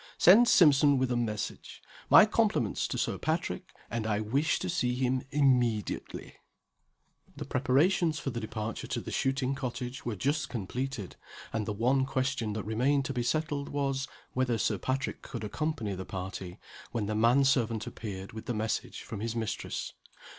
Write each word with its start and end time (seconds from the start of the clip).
"Send 0.17 0.47
Simpson 0.47 0.97
with 0.97 1.11
a 1.11 1.15
message. 1.15 1.79
My 2.09 2.25
compliments 2.25 2.87
to 2.87 2.97
Sir 2.97 3.19
Patrick 3.19 3.71
and 3.87 4.07
I 4.07 4.19
wish 4.19 4.57
to 4.57 4.67
see 4.67 4.95
him 4.95 5.21
immediately." 5.29 6.37
The 7.35 7.45
preparations 7.45 8.17
for 8.17 8.31
the 8.31 8.39
departure 8.39 8.87
to 8.87 8.99
the 8.99 9.11
shooting 9.11 9.53
cottage 9.53 10.03
were 10.03 10.15
just 10.15 10.49
completed; 10.49 11.17
and 11.53 11.67
the 11.67 11.71
one 11.73 12.07
question 12.07 12.53
that 12.53 12.63
remained 12.63 13.05
to 13.05 13.13
be 13.13 13.21
settled 13.21 13.69
was, 13.69 14.07
whether 14.33 14.57
Sir 14.57 14.79
Patrick 14.79 15.21
could 15.21 15.43
accompany 15.43 15.93
the 15.93 16.03
party 16.03 16.57
when 16.91 17.05
the 17.05 17.13
man 17.13 17.43
servant 17.43 17.85
appeared 17.85 18.33
with 18.33 18.47
the 18.47 18.55
message 18.55 19.03
from 19.03 19.19
his 19.19 19.35
mistress. 19.35 19.93